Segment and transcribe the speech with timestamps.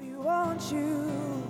[0.00, 1.42] we want you.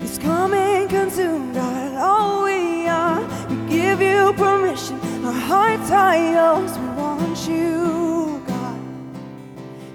[0.00, 3.20] It's come and consumed God, all we are.
[3.48, 5.00] We give you permission.
[5.24, 6.78] Our hearts are yours.
[6.78, 8.80] We want you, God.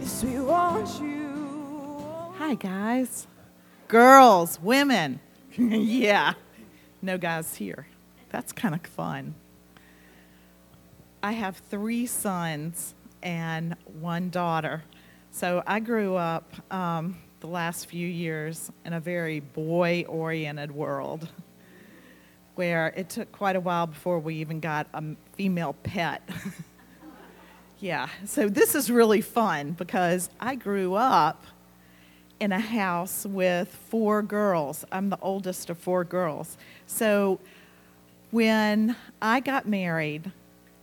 [0.01, 2.33] Yes, we want you.
[2.37, 3.27] Hi, guys.
[3.87, 5.19] Girls, women.
[5.57, 6.33] yeah.
[7.01, 7.87] No guys here.
[8.29, 9.35] That's kind of fun.
[11.21, 14.83] I have three sons and one daughter.
[15.31, 21.29] So I grew up um, the last few years in a very boy oriented world
[22.55, 25.03] where it took quite a while before we even got a
[25.33, 26.27] female pet.
[27.79, 31.45] yeah, so this is really fun because I grew up
[32.39, 34.83] in a house with four girls.
[34.91, 36.57] I'm the oldest of four girls.
[36.85, 37.39] So
[38.31, 40.31] when I got married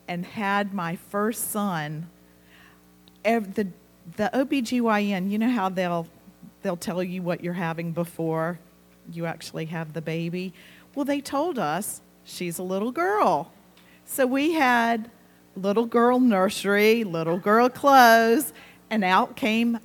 [0.08, 2.08] and had my first son,
[3.22, 3.66] the,
[4.16, 6.06] the OBGYN, you know how they'll,
[6.62, 8.58] they'll tell you what you're having before
[9.12, 10.52] you actually have the baby?
[10.94, 13.52] Well, they told us she's a little girl.
[14.04, 15.10] So we had
[15.56, 18.52] little girl nursery, little girl clothes,
[18.90, 19.78] and out came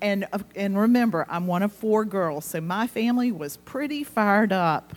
[0.00, 4.94] and and remember, I'm one of four girls, so my family was pretty fired up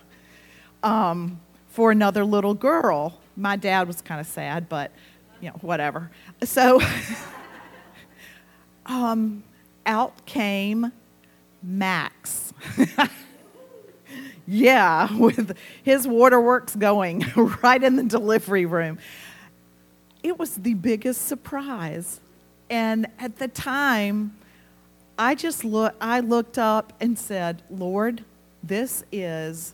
[0.83, 3.19] um, for another little girl.
[3.35, 4.91] My dad was kind of sad, but
[5.41, 6.11] you know, whatever.
[6.43, 6.81] So
[8.89, 9.43] um,
[9.85, 10.91] out came
[11.61, 12.53] Max.
[14.47, 17.25] yeah, with his waterworks going
[17.63, 18.97] right in the delivery room.
[20.23, 22.19] It was the biggest surprise.
[22.69, 24.35] And at the time,
[25.17, 28.23] I just look I looked up and said, "Lord,
[28.63, 29.73] this is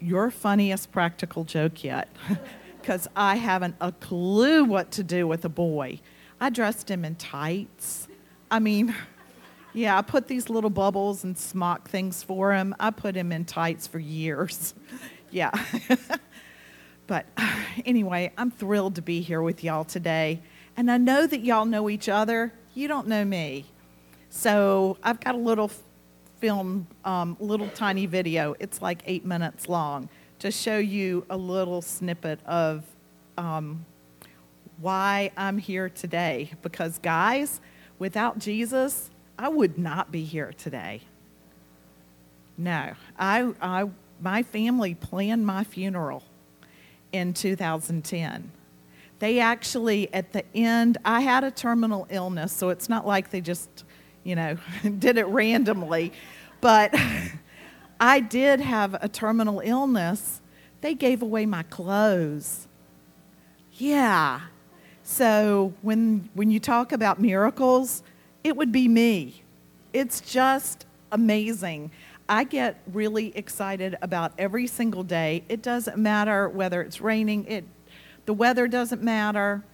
[0.00, 2.08] your funniest practical joke yet."
[2.82, 6.00] Cuz I haven't a clue what to do with a boy.
[6.40, 8.08] I dressed him in tights.
[8.52, 8.94] I mean,
[9.72, 12.74] yeah, I put these little bubbles and smock things for him.
[12.78, 14.74] I put him in tights for years.
[15.34, 15.50] Yeah.
[17.06, 17.24] but
[17.86, 20.42] anyway, I'm thrilled to be here with y'all today.
[20.76, 22.52] And I know that y'all know each other.
[22.74, 23.64] You don't know me.
[24.28, 25.70] So I've got a little
[26.38, 28.54] film, um, little tiny video.
[28.60, 30.10] It's like eight minutes long
[30.40, 32.84] to show you a little snippet of
[33.38, 33.86] um,
[34.82, 36.50] why I'm here today.
[36.60, 37.62] Because, guys,
[38.02, 41.02] without Jesus, I would not be here today.
[42.58, 43.88] No, I, I,
[44.20, 46.24] my family planned my funeral
[47.12, 48.50] in 2010.
[49.20, 53.40] They actually, at the end, I had a terminal illness, so it's not like they
[53.40, 53.84] just,
[54.24, 54.56] you know,
[54.98, 56.12] did it randomly.
[56.60, 56.92] But
[58.00, 60.40] I did have a terminal illness.
[60.80, 62.66] They gave away my clothes.
[63.74, 64.40] Yeah.
[65.04, 68.02] So when, when you talk about miracles,
[68.44, 69.42] it would be me.
[69.92, 71.90] It's just amazing.
[72.28, 75.44] I get really excited about every single day.
[75.48, 77.64] It doesn't matter whether it's raining, it,
[78.26, 79.64] the weather doesn't matter,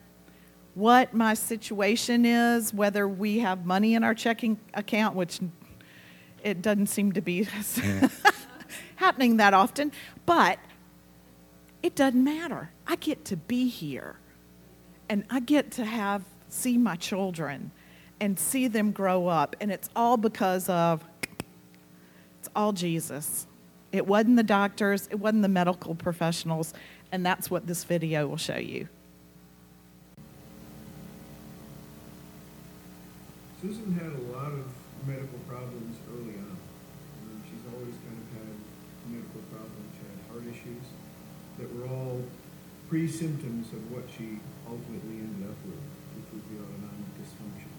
[0.75, 5.41] what my situation is, whether we have money in our checking account, which
[6.43, 7.47] it doesn't seem to be
[8.97, 9.93] happening that often,
[10.25, 10.59] but
[11.83, 12.71] it doesn't matter.
[12.87, 14.17] I get to be here
[15.09, 17.71] and I get to have see my children
[18.21, 21.05] and see them grow up and it's all because of
[22.41, 23.47] it's all Jesus.
[23.91, 26.75] It wasn't the doctors, it wasn't the medical professionals,
[27.11, 28.89] and that's what this video will show you.
[33.61, 34.67] Susan had a lot of
[35.07, 36.57] medical problems early on.
[37.27, 38.55] Um, she's always kind of had
[39.11, 39.89] medical problems.
[39.99, 40.87] She had heart issues
[41.59, 42.23] that were all
[42.89, 44.39] pre-symptoms of what she
[44.71, 45.81] ultimately ended up with,
[46.17, 47.73] which was the autonomic dysfunction.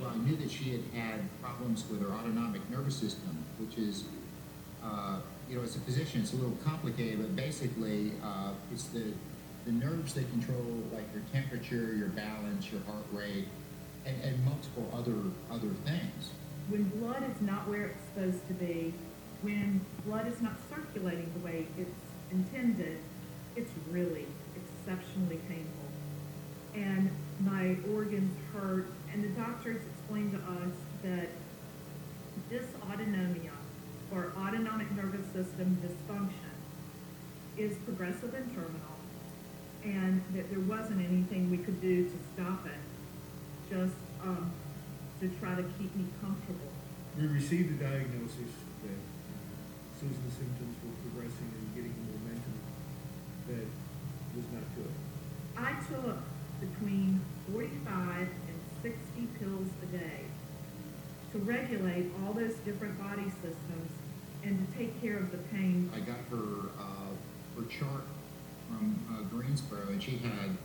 [0.00, 4.04] Well, I knew that she had had problems with her autonomic nervous system, which is,
[4.84, 5.18] uh,
[5.48, 9.12] you know, as a physician, it's a little complicated, but basically, uh, it's the,
[9.64, 13.48] the nerves that control like your temperature, your balance, your heart rate,
[14.06, 15.16] and, and multiple other,
[15.50, 16.30] other things.
[16.68, 18.92] when blood is not where it's supposed to be,
[19.42, 21.90] when blood is not circulating the way it's
[22.30, 22.98] intended,
[23.56, 24.26] it's really
[24.56, 25.87] exceptionally painful.
[26.74, 27.10] And
[27.40, 30.72] my organs hurt, and the doctors explained to us
[31.02, 31.28] that
[32.50, 33.50] dysautonomia,
[34.12, 36.54] or autonomic nervous system dysfunction,
[37.56, 38.96] is progressive and terminal,
[39.84, 42.72] and that there wasn't anything we could do to stop it,
[43.68, 44.50] just um,
[45.20, 46.70] to try to keep me comfortable.
[47.18, 48.54] We received the diagnosis
[48.84, 48.98] that
[49.98, 52.54] Susan's symptoms were progressing and getting a momentum
[53.48, 53.66] that
[54.36, 54.94] was not good.
[55.56, 56.18] I took
[56.60, 57.20] between
[57.52, 58.28] 45 and
[58.82, 58.98] 60
[59.38, 60.20] pills a day.
[61.32, 63.90] to regulate all those different body systems
[64.44, 65.90] and to take care of the pain.
[65.94, 68.04] I got her, uh, her chart
[68.66, 70.56] from, uh, Greensboro, and she had,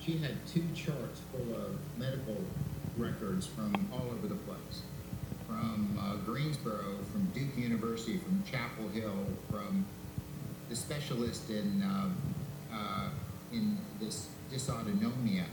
[0.00, 2.36] she had two charts full of medical
[2.96, 4.82] records from all over the place.
[5.46, 9.84] From, uh, Greensboro, from Duke University, from Chapel Hill, from
[10.68, 12.08] the specialist in, uh,
[12.74, 13.08] uh,
[13.52, 15.44] in this dysautonomia.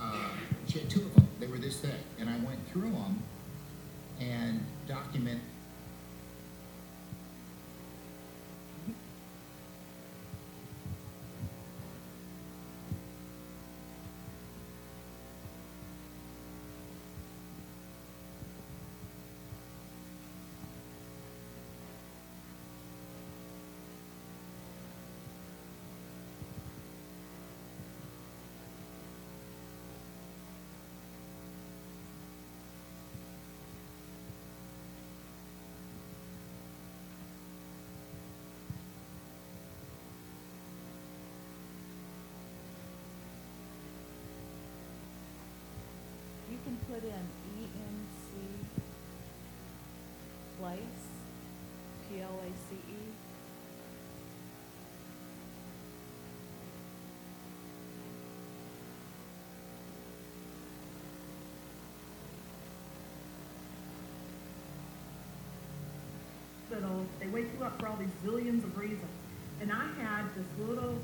[0.00, 0.30] Uh,
[0.68, 3.22] she had two of them, they were this thick, and I went through them
[4.20, 5.40] and document
[47.00, 47.28] put in
[50.60, 50.78] place,
[52.08, 52.94] P L A C E.
[66.68, 69.00] hospital, they wake you up for all these zillions of reasons.
[69.60, 70.96] And I had this little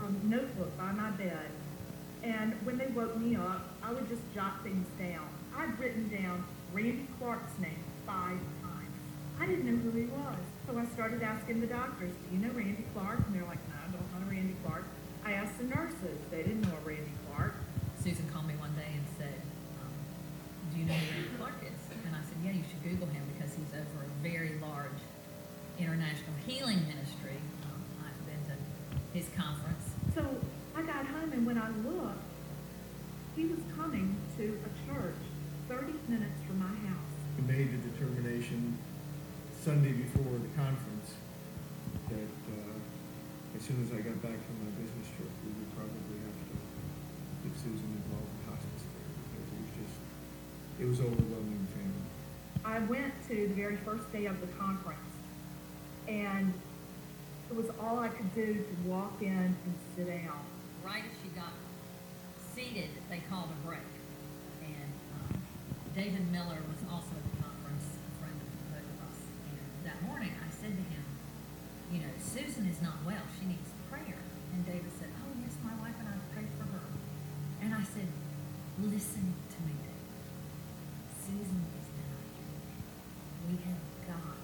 [0.00, 1.50] um, notebook by my bed,
[2.22, 5.24] and when they woke me up, I would just jot things down.
[5.56, 6.44] I'd written down
[6.74, 8.92] Randy Clark's name five times.
[9.40, 10.36] I didn't know who he was,
[10.68, 13.80] so I started asking the doctors, "Do you know Randy Clark?" And they're like, "No,
[13.80, 14.84] I don't know Randy Clark."
[15.24, 17.54] I asked the nurses; they didn't know Randy Clark.
[18.04, 19.40] Susan called me one day and said,
[19.80, 19.92] um,
[20.70, 21.80] do you know who Randy Clark is?
[21.90, 25.00] And I said, yeah, you should Google him because he's over a very large
[25.80, 27.40] international healing ministry.
[27.64, 28.56] Um, I've been to
[29.16, 29.96] his conference.
[30.14, 30.22] So
[30.76, 32.22] I got home, and when I looked,
[33.38, 35.22] he was coming to a church
[35.68, 37.14] 30 minutes from my house.
[37.38, 38.76] We made the determination
[39.62, 41.14] Sunday before the conference
[42.10, 46.16] that, uh, as soon as I got back from my business trip, we would probably
[46.24, 46.56] have to
[47.44, 49.96] get Susan involved in hospice care because it was just,
[50.80, 52.08] it was overwhelming the family.
[52.64, 55.12] I went to the very first day of the conference,
[56.08, 56.48] and
[57.52, 60.40] it was all I could do to walk in and sit down.
[60.80, 61.52] Right as she got
[62.56, 63.84] seated, they called a break.
[64.64, 64.92] And
[65.28, 65.44] um,
[65.92, 69.20] David Miller was also at the conference, a friend of both of us.
[69.52, 70.32] And that morning,
[71.92, 73.24] you know, Susan is not well.
[73.38, 74.20] She needs prayer.
[74.52, 76.86] And David said, oh, yes, my wife and I prayed for her.
[77.62, 78.08] And I said,
[78.80, 80.08] listen to me, David.
[81.16, 82.20] Susan is not.
[83.48, 84.38] We have got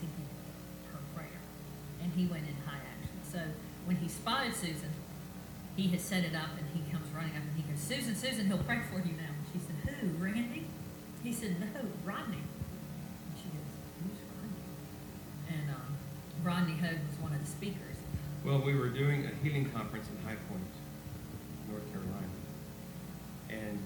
[0.00, 0.32] to get
[0.92, 1.40] her prayer.
[2.02, 3.16] And he went in high action.
[3.24, 3.40] So
[3.84, 4.92] when he spotted Susan,
[5.76, 8.46] he had set it up and he comes running up and he goes, Susan, Susan,
[8.46, 9.32] he'll pray for you now.
[9.32, 10.66] And she said, Who, Randy?
[11.22, 12.45] He said, No, Rodney.
[17.46, 17.96] The speakers.
[18.44, 20.62] Well, we were doing a healing conference in High Point,
[21.70, 22.34] North Carolina.
[23.50, 23.78] And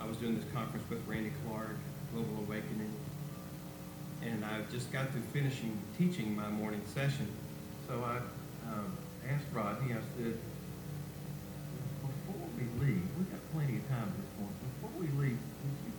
[0.00, 1.76] I was doing this conference with Randy Clark,
[2.12, 2.92] Global Awakening.
[4.22, 7.26] And I just got through finishing teaching my morning session.
[7.88, 8.18] So I
[8.68, 8.96] um,
[9.28, 10.36] asked Rodney, I said,
[12.00, 14.56] before we leave, we've got plenty of time at this point.
[14.80, 15.92] Before we leave, would you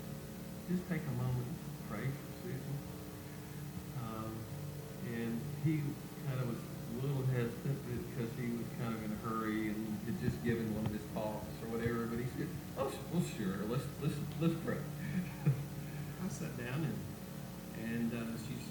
[0.69, 2.77] just take a moment to pray for Susan?
[4.01, 4.33] Um,
[5.13, 5.81] and he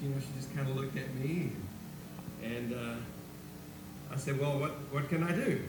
[0.03, 1.53] you know, she just kind of looked at me
[2.43, 2.95] and uh,
[4.13, 5.61] I said, "Well, what what can I do?"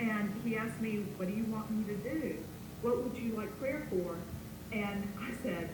[0.00, 2.36] And he asked me, What do you want me to do?
[2.82, 4.16] What would you like prayer for?
[4.72, 5.70] And I said,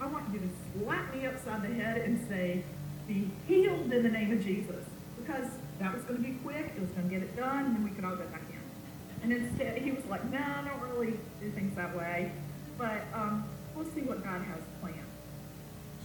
[0.00, 2.64] I want you to slap me upside the head and say,
[3.06, 4.84] Be healed in the name of Jesus.
[5.20, 5.46] Because
[5.78, 7.84] that was going to be quick, it was going to get it done, and then
[7.84, 9.22] we could all go back in.
[9.22, 12.32] And instead, he was like, No, I don't really do things that way.
[12.76, 13.44] But um,
[13.76, 14.62] we'll see what God has.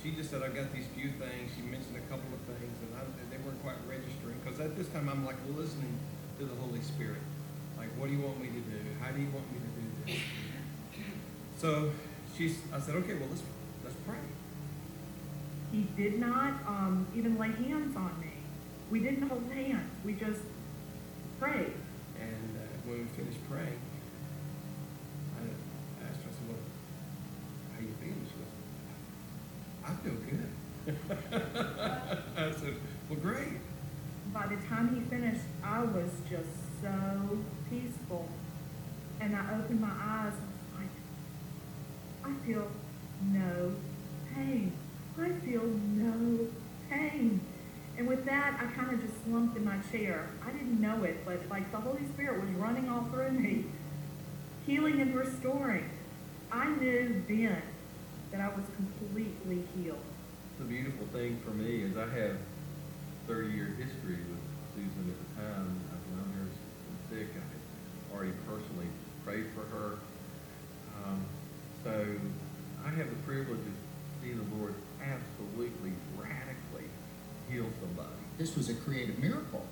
[0.01, 2.95] She just said, "I've got these few things." She mentioned a couple of things, and
[2.95, 5.99] I, they weren't quite registering because at this time I'm like listening
[6.39, 7.21] to the Holy Spirit.
[7.77, 8.79] Like, what do you want me to do?
[9.01, 10.21] How do you want me to do this?
[11.57, 11.91] So
[12.37, 12.59] she's.
[12.73, 13.43] I said, "Okay, well let's
[13.83, 14.23] let's pray."
[15.71, 18.33] He did not um, even lay hands on me.
[18.89, 20.41] We didn't hold hands, we just
[21.39, 21.73] prayed.
[22.19, 23.79] And uh, when we finished praying,
[29.89, 30.49] I feel good.
[32.37, 32.75] I said,
[33.09, 33.59] well, great.
[34.33, 38.27] By the time he finished, I was just so peaceful.
[39.19, 42.67] And I opened my eyes and was like, I feel
[43.31, 43.73] no
[44.33, 44.73] pain.
[45.19, 46.47] I feel no
[46.89, 47.41] pain.
[47.97, 50.29] And with that, I kind of just slumped in my chair.
[50.45, 53.65] I didn't know it, but like the Holy Spirit was running all through me,
[54.65, 55.89] healing and restoring.
[56.51, 57.61] I knew then
[58.31, 59.97] that I was completely healed.
[60.59, 62.37] The beautiful thing for me is I have
[63.27, 64.43] thirty-year history with
[64.75, 65.79] Susan at the time.
[65.91, 67.29] I've known her since sick.
[67.35, 68.87] I had already personally
[69.23, 69.97] prayed for her.
[71.03, 71.23] Um,
[71.83, 72.05] so
[72.85, 73.73] I have the privilege of
[74.21, 76.89] seeing the Lord absolutely radically
[77.49, 78.09] heal somebody.
[78.37, 79.65] This was a creative miracle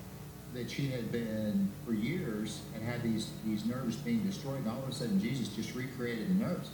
[0.54, 4.82] that she had been for years and had these, these nerves being destroyed, and all
[4.82, 6.70] of a sudden Jesus just recreated the nerves.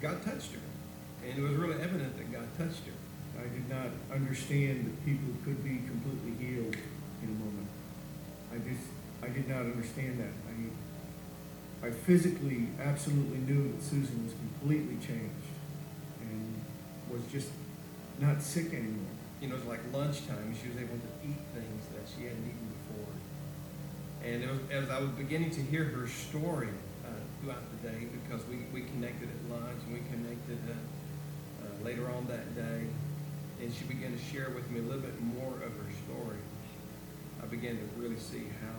[0.00, 0.60] God touched her,
[1.28, 2.92] and it was really evident that God touched her.
[3.38, 6.76] I did not understand that people could be completely healed
[7.22, 7.68] in a moment.
[8.52, 8.86] I just,
[9.22, 10.32] I did not understand that.
[10.48, 15.50] I, I physically absolutely knew that Susan was completely changed
[16.20, 16.60] and
[17.10, 17.50] was just
[18.20, 19.12] not sick anymore.
[19.40, 20.54] You know, it was like lunchtime.
[20.60, 23.12] She was able to eat things that she hadn't eaten before.
[24.24, 26.72] And was, as I was beginning to hear her story
[27.04, 27.08] uh,
[27.40, 30.72] throughout the day, because we, we connected at lunch and we connected uh,
[31.84, 32.86] later on that day,
[33.60, 36.38] and she began to share with me a little bit more of her story,
[37.42, 38.74] I began to really see how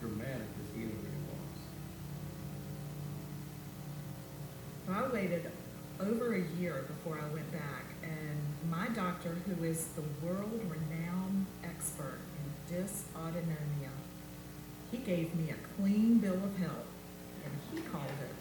[0.00, 1.24] dramatic this healing really
[4.96, 5.10] was.
[5.10, 5.50] I waited
[6.00, 12.20] over a year before I went back, and my doctor, who is the world-renowned expert
[12.38, 13.90] in dysautonomia,
[14.92, 16.86] he gave me a clean bill of health,
[17.44, 18.33] and he called it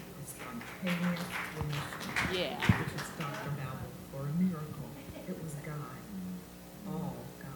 [2.34, 2.56] Yeah.
[2.58, 3.50] Which is Dr.
[3.58, 3.78] Babel
[4.12, 4.90] for a miracle.
[5.28, 5.76] It was God,
[6.88, 7.50] all God.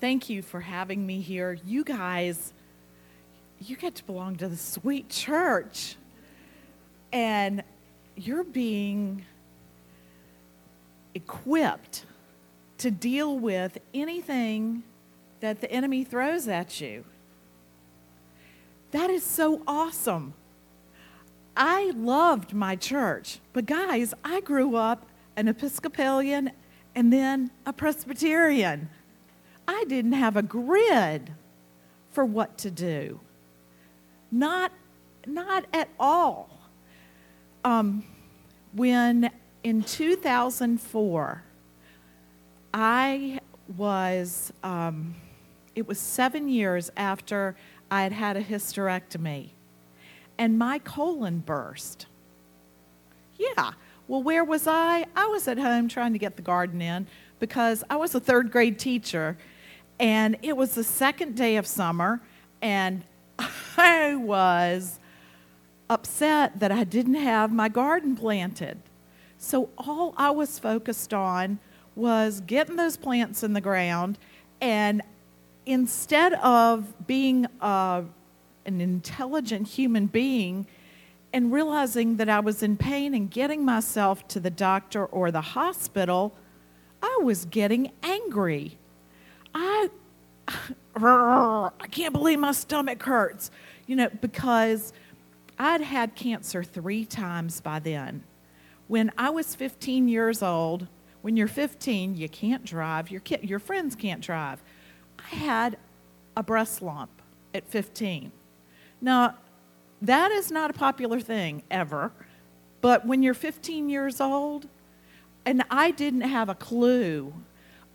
[0.00, 1.58] Thank you for having me here.
[1.64, 2.52] You guys,
[3.60, 5.96] you get to belong to the sweet church.
[7.12, 7.62] And
[8.16, 9.24] you're being
[11.14, 12.04] equipped
[12.78, 14.82] to deal with anything
[15.40, 17.04] that the enemy throws at you.
[18.90, 20.34] That is so awesome.
[21.56, 26.52] I loved my church, but guys, I grew up an Episcopalian
[26.94, 28.88] and then a Presbyterian.
[29.66, 31.32] I didn't have a grid
[32.10, 33.20] for what to do.
[34.30, 34.72] Not,
[35.26, 36.48] not at all.
[37.64, 38.04] Um,
[38.72, 39.30] when
[39.64, 41.42] in 2004,
[42.72, 43.40] I
[43.76, 45.14] was, um,
[45.74, 47.56] it was seven years after
[47.90, 49.50] I had had a hysterectomy,
[50.36, 52.06] and my colon burst.
[53.36, 53.72] Yeah.
[54.08, 55.06] Well, where was I?
[55.14, 57.06] I was at home trying to get the garden in
[57.40, 59.36] because I was a third grade teacher,
[60.00, 62.20] and it was the second day of summer,
[62.62, 63.04] and
[63.76, 64.98] I was
[65.90, 68.78] upset that I didn't have my garden planted.
[69.38, 71.58] So all I was focused on
[71.94, 74.18] was getting those plants in the ground,
[74.60, 75.02] and
[75.68, 78.02] instead of being uh,
[78.64, 80.66] an intelligent human being
[81.30, 85.42] and realizing that I was in pain and getting myself to the doctor or the
[85.42, 86.34] hospital,
[87.02, 88.78] I was getting angry.
[89.54, 89.90] I,
[90.96, 93.50] I can't believe my stomach hurts,
[93.86, 94.94] you know, because
[95.58, 98.24] I'd had cancer three times by then.
[98.86, 100.86] When I was 15 years old,
[101.20, 104.62] when you're 15, you can't drive, your, kid, your friends can't drive.
[105.30, 105.76] I had
[106.36, 107.10] a breast lump
[107.54, 108.32] at 15.
[109.00, 109.34] Now,
[110.00, 112.12] that is not a popular thing ever,
[112.80, 114.68] but when you're 15 years old,
[115.44, 117.32] and I didn't have a clue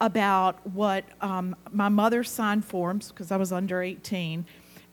[0.02, 4.46] about what um, my mother signed forms because I was under 18.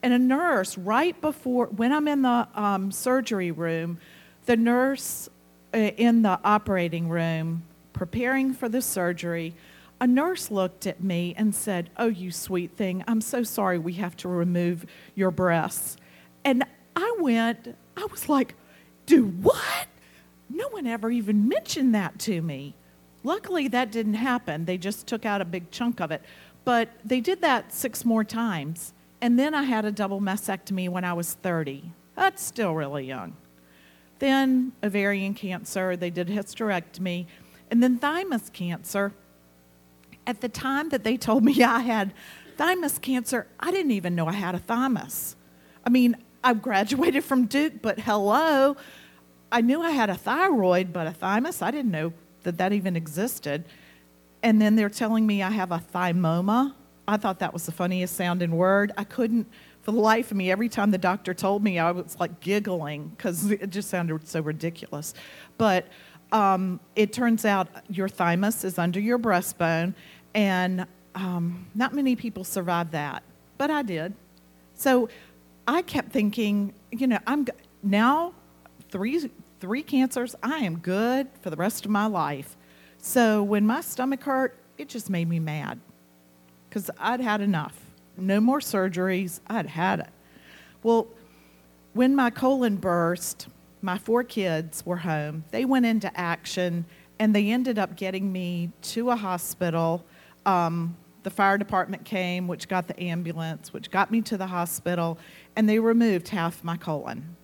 [0.03, 3.99] And a nurse, right before, when I'm in the um, surgery room,
[4.47, 5.29] the nurse
[5.75, 9.55] uh, in the operating room preparing for the surgery,
[10.01, 13.95] a nurse looked at me and said, Oh, you sweet thing, I'm so sorry we
[13.95, 15.97] have to remove your breasts.
[16.45, 16.65] And
[16.97, 18.55] I went, I was like,
[19.07, 19.89] Do what?
[20.49, 22.75] No one ever even mentioned that to me.
[23.23, 24.65] Luckily, that didn't happen.
[24.65, 26.23] They just took out a big chunk of it.
[26.65, 28.95] But they did that six more times.
[29.21, 31.93] And then I had a double mastectomy when I was 30.
[32.17, 33.37] That's still really young.
[34.19, 37.27] Then ovarian cancer, they did hysterectomy,
[37.71, 39.13] and then thymus cancer.
[40.27, 42.13] At the time that they told me I had
[42.57, 45.37] thymus cancer, I didn't even know I had a thymus.
[45.85, 48.77] I mean, I graduated from Duke, but hello,
[49.53, 52.13] I knew I had a thyroid, but a thymus, I didn't know
[52.43, 53.65] that that even existed.
[54.43, 56.75] And then they're telling me I have a thymoma.
[57.07, 58.93] I thought that was the funniest sounding word.
[58.97, 59.49] I couldn't,
[59.83, 63.09] for the life of me, every time the doctor told me, I was like giggling
[63.09, 65.13] because it just sounded so ridiculous.
[65.59, 65.89] But
[66.33, 69.95] um, it turns out your thymus is under your breastbone,
[70.35, 73.23] and um, not many people survive that,
[73.59, 74.15] but I did.
[74.75, 75.09] So
[75.67, 77.47] I kept thinking, you know, I'm
[77.83, 78.35] now
[78.91, 80.35] three three cancers.
[80.43, 82.57] I am good for the rest of my life.
[82.99, 85.79] So when my stomach hurt, it just made me mad
[86.69, 87.79] because I'd had enough.
[88.17, 89.41] No more surgeries.
[89.47, 90.09] I'd had it.
[90.83, 91.09] Well,
[91.93, 93.49] when my colon burst,
[93.83, 95.45] my four kids were home.
[95.51, 96.85] They went into action
[97.19, 100.05] and they ended up getting me to a hospital.
[100.47, 105.19] Um, the fire department came, which got the ambulance, which got me to the hospital,
[105.55, 107.37] and they removed half my colon.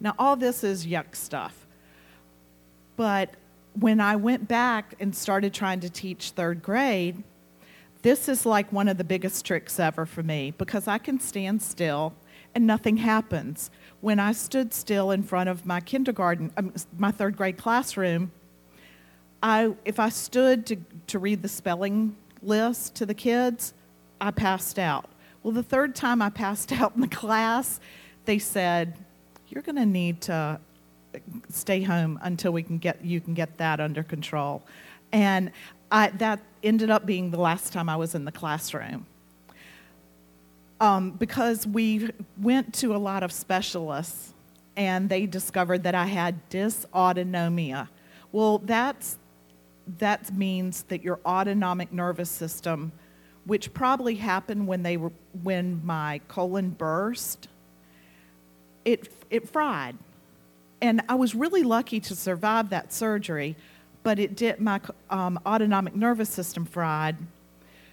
[0.00, 1.66] Now, all this is yuck stuff.
[2.96, 3.34] But
[3.78, 7.22] when I went back and started trying to teach third grade,
[8.02, 11.62] this is like one of the biggest tricks ever for me because I can stand
[11.62, 12.14] still
[12.54, 13.70] and nothing happens.
[14.00, 18.32] When I stood still in front of my kindergarten, um, my third grade classroom,
[19.42, 20.76] I, if I stood to,
[21.08, 23.74] to read the spelling list to the kids,
[24.20, 25.06] I passed out.
[25.42, 27.80] Well, the third time I passed out in the class,
[28.24, 28.96] they said,
[29.48, 30.60] You're going to need to
[31.48, 34.62] stay home until we can get you can get that under control.
[35.12, 35.52] And
[35.90, 39.06] I, that ended up being the last time I was in the classroom.
[40.80, 44.34] Um, because we went to a lot of specialists
[44.76, 47.88] and they discovered that I had dysautonomia.
[48.32, 49.18] Well, that's,
[49.98, 52.90] that means that your autonomic nervous system,
[53.44, 55.12] which probably happened when, they were,
[55.42, 57.48] when my colon burst,
[58.84, 59.96] it, it fried.
[60.82, 63.56] And I was really lucky to survive that surgery,
[64.02, 67.16] but it did, my um, autonomic nervous system fried.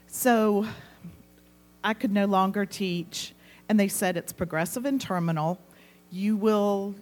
[0.07, 0.65] So
[1.83, 3.33] I could no longer teach.
[3.69, 5.59] And they said it's progressive and terminal.
[6.11, 6.95] You will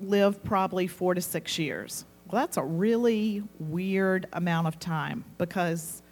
[0.00, 2.04] live probably four to six years.
[2.28, 6.02] Well, that's a really weird amount of time because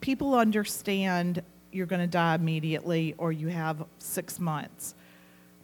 [0.00, 4.94] people understand you're going to die immediately or you have six months.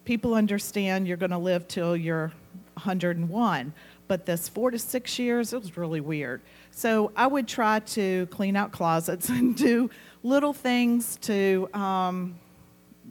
[0.04, 2.32] People understand you're going to live till you're
[2.74, 3.72] 101.
[4.06, 6.40] But this four to six years, it was really weird.
[6.70, 9.90] So I would try to clean out closets and do
[10.22, 12.38] little things to um,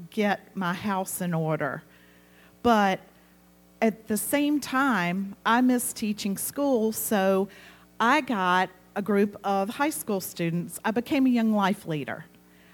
[0.10, 1.84] get my house in order.
[2.64, 3.00] But
[3.82, 7.48] at the same time, I missed teaching school, so
[8.00, 10.80] I got a group of high school students.
[10.84, 12.26] I became a young life leader.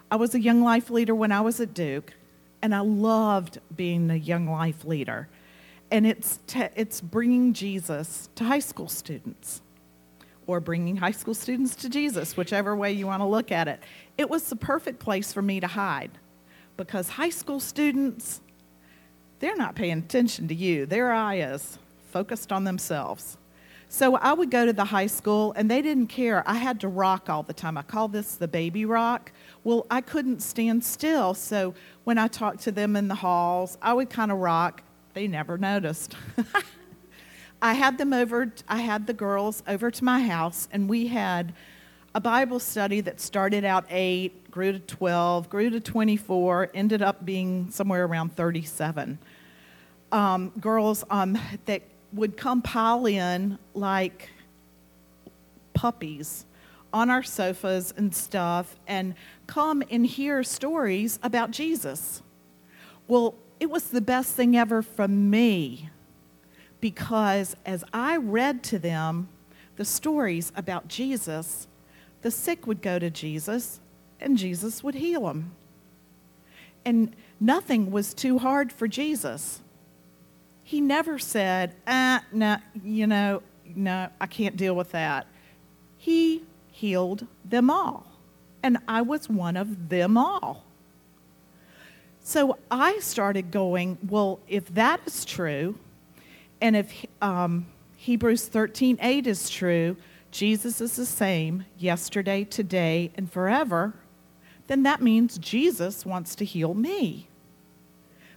[0.10, 2.14] I was a young life leader when I was at Duke,
[2.62, 5.28] and I loved being a young life leader.
[5.92, 9.62] And it's, te- it's bringing Jesus to high school students
[10.48, 13.80] or bringing high school students to Jesus, whichever way you want to look at it.
[14.18, 16.12] It was the perfect place for me to hide
[16.78, 18.42] because high school students,
[19.40, 20.86] they're not paying attention to you.
[20.86, 21.78] Their eye is
[22.12, 23.38] focused on themselves.
[23.90, 26.44] So I would go to the high school and they didn't care.
[26.48, 27.78] I had to rock all the time.
[27.78, 29.32] I call this the baby rock.
[29.64, 31.36] Well, I couldn't stand still.
[31.36, 34.82] So when I talked to them in the halls, I would kind of rock.
[35.14, 36.16] They never noticed.
[37.62, 41.54] I had them over, I had the girls over to my house, and we had
[42.16, 47.26] a Bible study that started out eight, grew to 12, grew to 24, ended up
[47.26, 49.18] being somewhere around 37.
[50.12, 51.82] Um, girls um, that
[52.14, 54.30] would come pile in like
[55.74, 56.46] puppies
[56.94, 59.16] on our sofas and stuff and
[59.48, 62.22] come and hear stories about Jesus.
[63.08, 65.90] Well, it was the best thing ever for me
[66.80, 69.30] because as I read to them
[69.78, 71.68] the stories about Jesus,
[72.24, 73.80] the sick would go to Jesus
[74.20, 75.52] and Jesus would heal them.
[76.86, 79.62] And nothing was too hard for Jesus.
[80.64, 83.44] He never said, ah, no, you know,
[83.76, 85.28] no, I can't deal with that.
[85.98, 88.06] He healed them all.
[88.64, 90.64] And I was one of them all.
[92.22, 95.78] So I started going, well, if that is true,
[96.62, 97.66] and if um,
[97.98, 99.98] Hebrews 13 8 is true,
[100.34, 103.94] Jesus is the same yesterday, today, and forever,
[104.66, 107.28] then that means Jesus wants to heal me.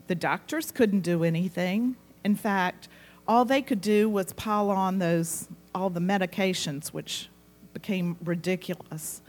[0.06, 1.96] The doctors couldn't do anything.
[2.22, 2.88] In fact,
[3.26, 7.30] all they could do was pile on those all the medications, which
[7.72, 9.22] became ridiculous.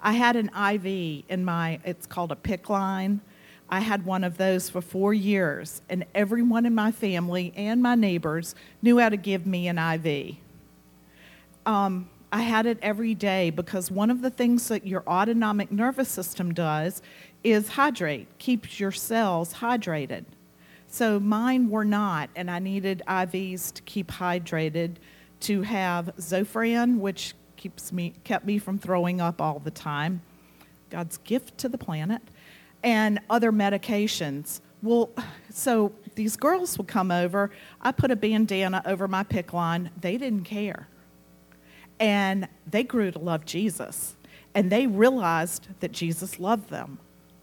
[0.00, 3.20] I had an IV in my, it's called a PICC line.
[3.68, 7.96] I had one of those for four years, and everyone in my family and my
[7.96, 10.36] neighbors knew how to give me an IV.
[11.66, 16.08] Um, I had it every day because one of the things that your autonomic nervous
[16.08, 17.02] system does
[17.44, 20.24] is hydrate, keeps your cells hydrated.
[20.88, 24.96] So mine were not, and I needed IVs to keep hydrated,
[25.40, 30.22] to have Zofran, which keeps me kept me from throwing up all the time,
[30.90, 32.22] God's gift to the planet,
[32.82, 34.60] and other medications.
[34.82, 35.10] Well,
[35.50, 37.50] so these girls would come over.
[37.80, 39.90] I put a bandana over my PICC line.
[40.00, 40.88] They didn't care.
[41.98, 44.16] And they grew to love Jesus.
[44.54, 46.98] And they realized that Jesus loved them.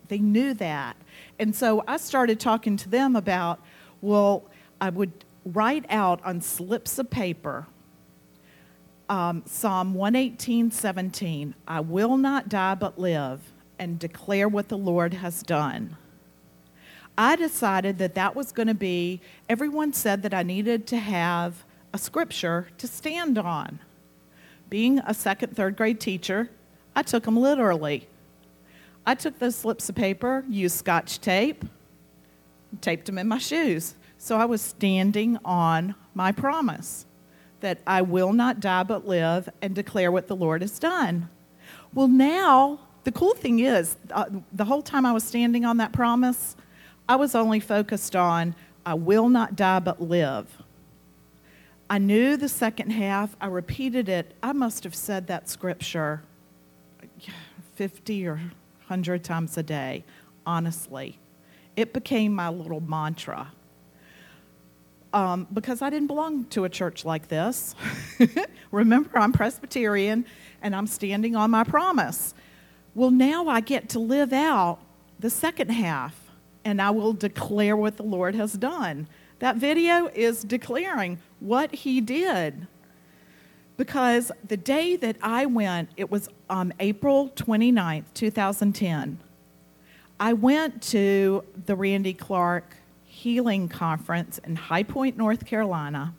[0.08, 0.98] They knew that.
[1.40, 3.60] And so I started talking to them about,
[4.02, 4.44] well,
[4.80, 7.68] I would write out on slips of paper
[9.10, 11.56] um, Psalm 118, 17.
[11.68, 13.42] I will not die but live
[13.78, 15.98] and declare what the Lord has done.
[17.18, 21.64] I decided that that was going to be, everyone said that I needed to have
[21.94, 23.80] a scripture to stand on.
[24.74, 26.50] Being a second, third grade teacher,
[26.96, 28.08] I took them literally.
[29.06, 31.64] I took those slips of paper, used scotch tape,
[32.82, 33.94] taped them in my shoes.
[34.18, 37.06] So I was standing on my promise
[37.60, 41.30] that I will not die but live and declare what the Lord has done.
[41.94, 45.92] Well, now, the cool thing is, uh, the whole time I was standing on that
[45.92, 46.56] promise,
[47.08, 48.56] I was only focused on,
[48.88, 50.63] I will not die but live.
[51.94, 53.36] I knew the second half.
[53.40, 54.34] I repeated it.
[54.42, 56.24] I must have said that scripture
[57.76, 60.04] 50 or 100 times a day,
[60.44, 61.20] honestly.
[61.76, 63.52] It became my little mantra
[65.14, 67.76] um, because I didn't belong to a church like this.
[68.72, 70.26] Remember, I'm Presbyterian
[70.64, 72.34] and I'm standing on my promise.
[72.96, 74.80] Well, now I get to live out
[75.20, 76.20] the second half
[76.66, 79.08] and I will declare what the Lord has done.
[79.44, 82.66] That video is declaring what He did.
[83.76, 89.20] Because the day that I went, it was um, April 29th, 2010.
[90.18, 96.14] I went to the Randy Clark Healing Conference in High Point, North Carolina.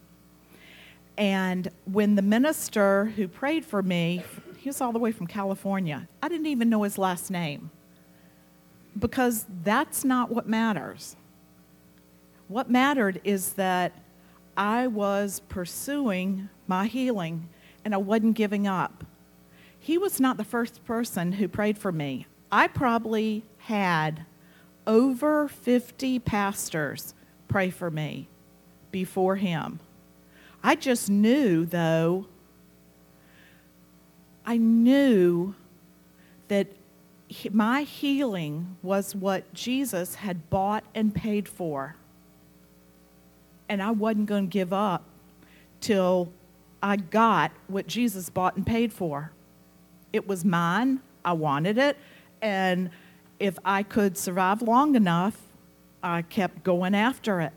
[1.16, 4.22] And when the minister who prayed for me,
[4.58, 7.70] he was all the way from California, I didn't even know his last name
[8.98, 11.16] because that's not what matters.
[12.54, 13.90] What mattered is that
[14.56, 17.48] I was pursuing my healing
[17.84, 19.02] and I wasn't giving up.
[19.76, 22.28] He was not the first person who prayed for me.
[22.52, 24.24] I probably had
[24.86, 27.12] over 50 pastors
[27.48, 28.28] pray for me
[28.92, 29.80] before him.
[30.62, 32.26] I just knew, though,
[34.46, 35.56] I knew
[36.46, 36.68] that
[37.50, 41.96] my healing was what Jesus had bought and paid for.
[43.74, 45.02] And I wasn't going to give up
[45.80, 46.32] till
[46.80, 49.32] I got what Jesus bought and paid for.
[50.12, 51.00] It was mine.
[51.24, 51.96] I wanted it.
[52.40, 52.90] And
[53.40, 55.40] if I could survive long enough,
[56.04, 57.52] I kept going after it.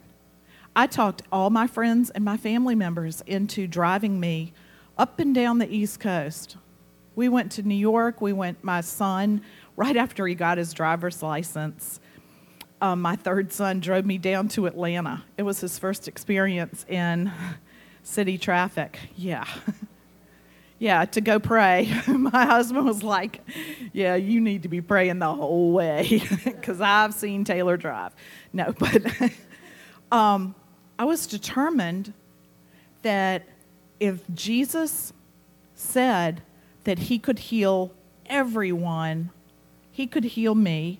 [0.76, 4.54] I talked all my friends and my family members into driving me
[4.98, 6.58] up and down the East Coast.
[7.16, 8.22] We went to New York.
[8.22, 9.44] We went, my son,
[9.76, 12.00] right after he got his driver's license,
[12.82, 15.24] um, my third son drove me down to Atlanta.
[15.38, 17.32] It was his first experience in
[18.04, 19.00] city traffic.
[19.16, 19.46] Yeah.
[20.80, 21.92] yeah, to go pray.
[22.08, 23.42] My husband was like,
[23.94, 28.14] Yeah, you need to be praying the whole way because I've seen Taylor drive.
[28.54, 29.32] No, but
[30.12, 30.56] um,
[31.00, 32.14] I was determined
[33.02, 33.44] that
[34.00, 35.14] if Jesus
[35.76, 36.42] said
[36.84, 37.92] that he could heal
[38.28, 39.32] everyone,
[39.92, 41.00] he could heal me,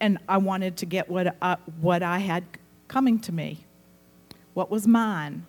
[0.00, 2.44] and I wanted to get what I, what I had
[2.88, 3.64] coming to me,
[4.54, 5.46] what was mine.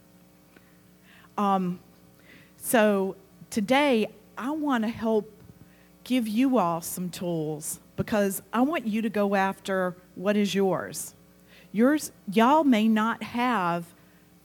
[1.37, 1.79] Um,
[2.57, 3.15] so
[3.49, 4.07] today,
[4.37, 5.31] I want to help
[6.03, 11.13] give you all some tools because I want you to go after what is yours.
[11.71, 13.85] Yours, y'all may not have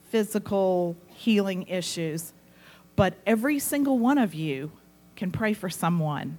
[0.09, 2.33] physical healing issues,
[2.95, 4.71] but every single one of you
[5.15, 6.37] can pray for someone.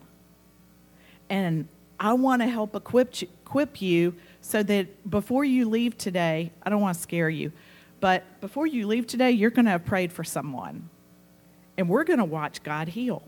[1.31, 1.66] And
[1.98, 6.70] I want to help equip you, equip you so that before you leave today, I
[6.70, 7.52] don't want to scare you,
[8.00, 10.88] but before you leave today, you're going to have prayed for someone
[11.78, 13.22] and we're going to watch God heal.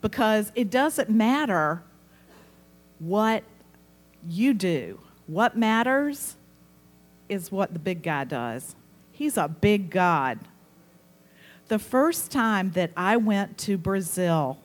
[0.00, 1.82] Because it doesn't matter
[3.00, 3.42] what
[4.28, 6.36] you do, what matters
[7.28, 8.76] is what the big guy does.
[9.10, 10.38] He's a big God.
[11.66, 14.58] The first time that I went to Brazil,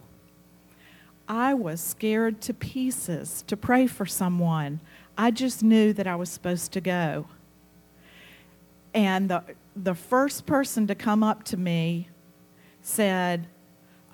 [1.27, 4.79] I was scared to pieces to pray for someone.
[5.17, 7.27] I just knew that I was supposed to go.
[8.93, 9.43] And the,
[9.75, 12.09] the first person to come up to me
[12.81, 13.47] said,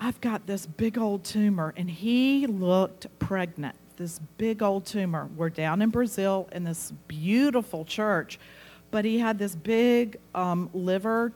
[0.00, 1.72] I've got this big old tumor.
[1.76, 5.28] And he looked pregnant, this big old tumor.
[5.36, 8.38] We're down in Brazil in this beautiful church,
[8.90, 11.32] but he had this big um, liver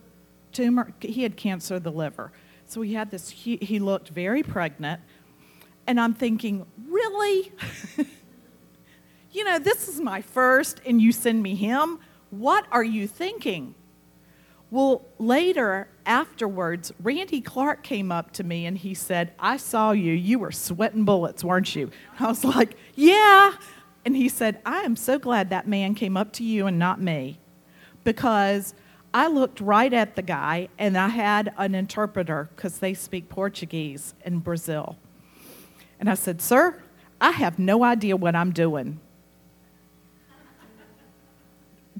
[0.52, 0.92] tumor.
[1.00, 2.32] He had cancer of the liver.
[2.66, 5.00] So he had this, he, he looked very pregnant.
[5.88, 7.50] And I'm thinking, really?
[9.32, 11.98] you know, this is my first, and you send me him?
[12.28, 13.74] What are you thinking?
[14.70, 20.12] Well, later, afterwards, Randy Clark came up to me and he said, I saw you.
[20.12, 21.90] You were sweating bullets, weren't you?
[22.20, 23.54] I was like, Yeah.
[24.04, 27.00] And he said, I am so glad that man came up to you and not
[27.00, 27.38] me
[28.04, 28.74] because
[29.12, 34.14] I looked right at the guy and I had an interpreter because they speak Portuguese
[34.24, 34.96] in Brazil.
[36.00, 36.80] And I said, Sir,
[37.20, 39.00] I have no idea what I'm doing.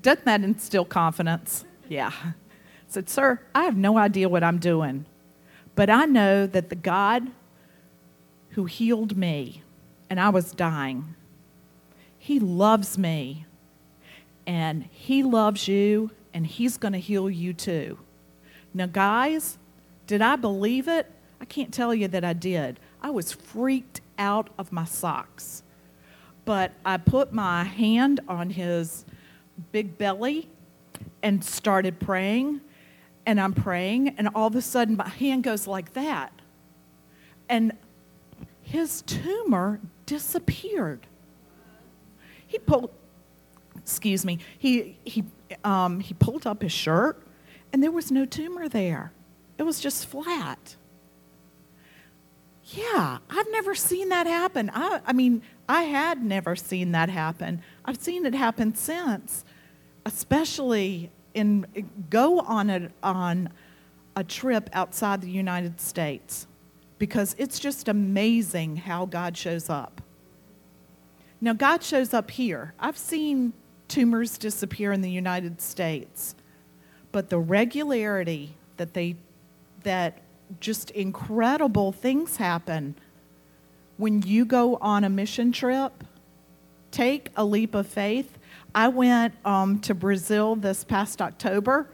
[0.01, 1.65] Doesn't that instill confidence?
[1.89, 2.13] Yeah.
[2.25, 2.35] I
[2.87, 5.07] said, Sir, I have no idea what I'm doing,
[5.75, 7.29] but I know that the God
[8.51, 9.63] who healed me
[10.09, 11.17] and I was dying,
[12.19, 13.47] He loves me
[14.47, 17.99] and He loves you and He's going to heal you too.
[18.73, 19.59] Now, guys,
[20.07, 21.11] did I believe it?
[21.41, 22.79] I can't tell you that I did.
[23.01, 25.63] I was freaked out of my socks.
[26.45, 29.05] But I put my hand on his
[29.73, 30.49] big belly
[31.23, 32.61] and started praying.
[33.27, 36.33] And I'm praying, and all of a sudden my hand goes like that.
[37.51, 37.73] And
[38.63, 41.07] his tumor disappeared.
[42.47, 42.91] He pulled,
[43.77, 45.25] excuse me, he, he,
[45.63, 47.23] um, he pulled up his shirt,
[47.71, 49.13] and there was no tumor there.
[49.59, 50.77] It was just flat.
[52.71, 54.71] Yeah, I've never seen that happen.
[54.75, 57.63] I, I mean, I had never seen that happen.
[57.85, 59.45] I've seen it happen since,
[60.05, 61.67] especially in
[62.11, 63.51] go on a, on
[64.17, 66.47] a trip outside the United States
[66.99, 70.03] because it's just amazing how God shows up.
[71.41, 72.75] Now, God shows up here.
[72.81, 73.53] I've seen
[73.87, 76.35] tumors disappear in the United States,
[77.13, 79.17] but the regularity that they
[79.85, 80.19] that
[80.61, 82.95] just incredible things happen
[83.97, 86.05] when you go on a mission trip.
[86.91, 88.39] Take a leap of faith.
[88.75, 91.89] I went um, to Brazil this past October,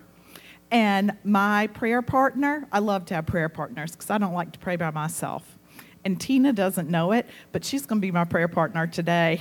[0.71, 4.59] and my prayer partner, I love to have prayer partners because I don't like to
[4.59, 5.59] pray by myself.
[6.05, 9.41] And Tina doesn't know it, but she's going to be my prayer partner today.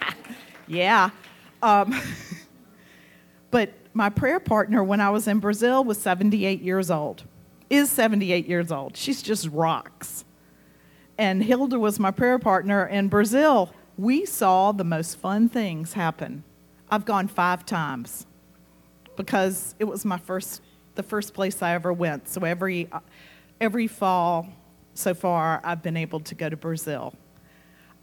[0.66, 1.10] yeah.
[1.62, 1.98] Um,
[3.50, 7.22] but my prayer partner when I was in Brazil was 78 years old
[7.68, 8.96] is 78 years old.
[8.96, 10.24] She's just rocks.
[11.18, 13.72] And Hilda was my prayer partner in Brazil.
[13.96, 16.44] We saw the most fun things happen.
[16.90, 18.26] I've gone five times
[19.16, 20.60] because it was my first,
[20.94, 22.28] the first place I ever went.
[22.28, 22.88] So every,
[23.60, 24.48] every fall
[24.94, 27.14] so far, I've been able to go to Brazil.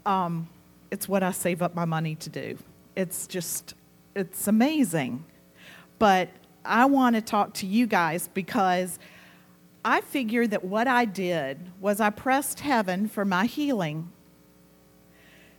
[0.04, 0.48] Um,
[0.90, 2.58] it's what I save up my money to do.
[2.96, 3.74] It's just,
[4.14, 5.24] it's amazing.
[5.98, 6.28] But
[6.64, 8.98] I want to talk to you guys because
[9.84, 14.10] I figured that what I did was I pressed heaven for my healing.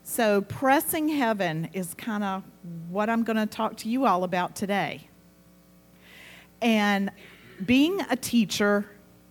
[0.02, 2.44] So, pressing heaven is kind of
[2.90, 5.08] what I'm going to talk to you all about today.
[6.62, 7.12] And
[7.66, 8.86] being a teacher,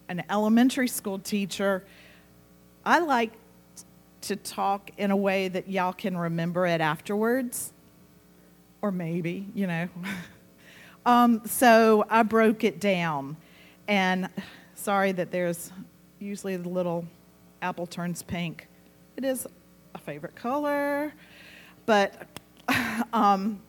[0.09, 1.85] an elementary school teacher,
[2.85, 3.33] I like
[4.23, 7.73] to talk in a way that y'all can remember it afterwards.
[8.83, 9.89] Or maybe, you know.
[11.07, 13.37] um, so I broke it down.
[13.87, 14.29] And
[14.85, 15.73] sorry that there's
[16.19, 17.07] usually the little
[17.63, 18.69] apple turns pink.
[19.17, 19.47] It is
[19.95, 21.15] a favorite color,
[21.87, 22.27] but
[23.15, 23.63] um,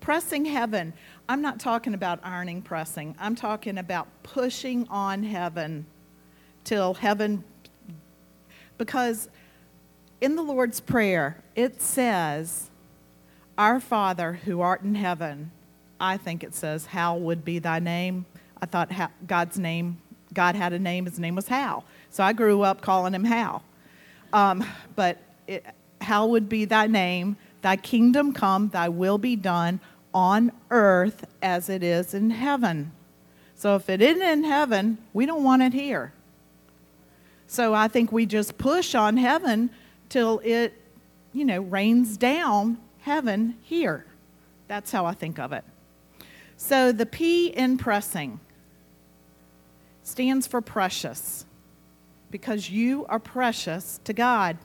[0.00, 0.94] pressing heaven.
[1.28, 3.14] I'm not talking about ironing pressing.
[3.20, 5.84] I'm talking about pushing on heaven
[6.64, 7.44] till heaven,
[8.78, 9.28] because
[10.22, 12.70] in the Lord's Prayer, it says,
[13.58, 15.50] Our Father who art in heaven,
[16.00, 18.24] I think it says, How would be thy name.
[18.62, 18.90] I thought
[19.26, 19.98] God's name
[20.34, 21.06] God had a name.
[21.06, 21.84] His name was Hal.
[22.10, 23.62] So I grew up calling him Hal.
[24.32, 24.64] Um,
[24.96, 25.64] but it,
[26.00, 27.36] Hal would be thy name.
[27.62, 29.80] Thy kingdom come, thy will be done
[30.12, 32.92] on earth as it is in heaven.
[33.54, 36.12] So if it isn't in heaven, we don't want it here.
[37.46, 39.70] So I think we just push on heaven
[40.08, 40.74] till it,
[41.32, 44.04] you know, rains down heaven here.
[44.68, 45.64] That's how I think of it.
[46.56, 48.40] So the P in pressing
[50.04, 51.44] stands for precious
[52.30, 54.58] because you are precious to God.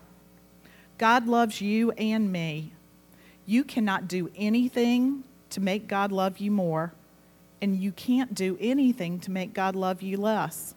[0.98, 2.74] God loves you and me.
[3.46, 6.94] You cannot do anything to make God love you more,
[7.62, 10.76] and you can't do anything to make God love you less.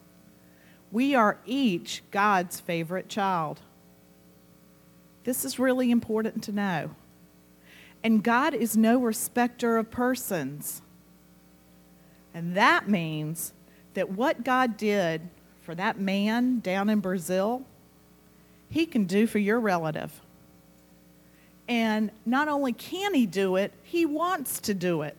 [0.91, 3.59] We are each God's favorite child.
[5.23, 6.91] This is really important to know.
[8.03, 10.81] And God is no respecter of persons.
[12.33, 13.53] And that means
[13.93, 15.21] that what God did
[15.61, 17.63] for that man down in Brazil,
[18.69, 20.19] he can do for your relative.
[21.67, 25.15] And not only can he do it, he wants to do it.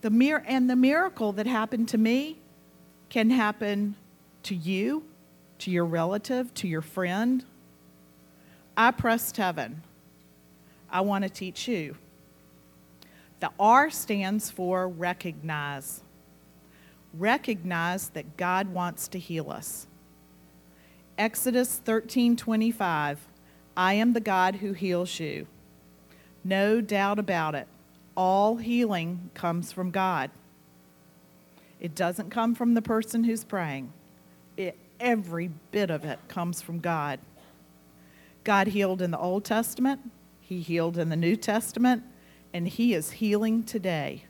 [0.00, 2.36] The mir- and the miracle that happened to me
[3.08, 3.96] can happen
[4.44, 5.04] to you,
[5.58, 7.44] to your relative, to your friend.
[8.76, 9.82] I pressed heaven.
[10.90, 11.96] I want to teach you.
[13.40, 16.00] The R stands for recognize.
[17.14, 19.86] Recognize that God wants to heal us.
[21.16, 23.18] Exodus 13:25
[23.76, 25.46] I am the God who heals you.
[26.44, 27.68] No doubt about it.
[28.16, 30.30] All healing comes from God.
[31.80, 33.92] It doesn't come from the person who's praying.
[34.56, 37.20] It, every bit of it comes from God.
[38.42, 40.00] God healed in the Old Testament,
[40.40, 42.02] He healed in the New Testament,
[42.52, 44.24] and He is healing today.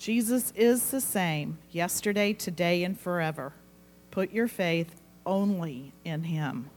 [0.00, 3.52] Jesus is the same yesterday, today, and forever.
[4.10, 6.70] Put your faith only in Him.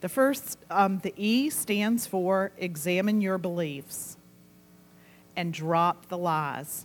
[0.00, 4.16] The first, um, the E stands for examine your beliefs
[5.36, 6.84] and drop the lies.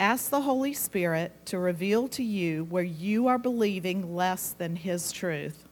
[0.00, 5.12] Ask the Holy Spirit to reveal to you where you are believing less than His
[5.12, 5.68] truth.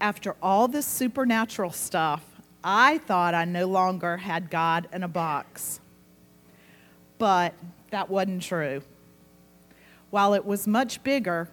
[0.00, 2.33] After all this supernatural stuff,
[2.64, 5.80] I thought I no longer had God in a box.
[7.18, 7.52] But
[7.90, 8.82] that wasn't true.
[10.08, 11.50] While it was much bigger,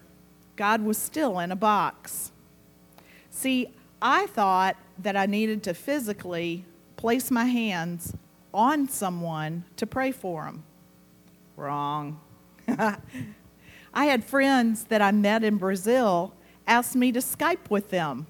[0.56, 2.32] God was still in a box.
[3.30, 3.68] See,
[4.00, 6.64] I thought that I needed to physically
[6.96, 8.14] place my hands
[8.54, 10.64] on someone to pray for them.
[11.56, 12.20] Wrong.
[12.68, 12.96] I
[14.06, 16.32] had friends that I met in Brazil
[16.66, 18.26] ask me to Skype with them